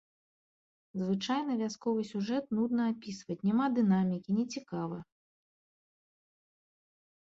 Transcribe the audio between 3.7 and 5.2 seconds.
дынамікі, нецікава.